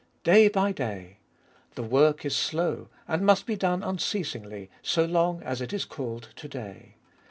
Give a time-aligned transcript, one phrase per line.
[0.23, 1.17] Day by day.
[1.75, 6.29] The work is slow, and must be done unceasingly, "so long as it is called
[6.37, 6.95] To day."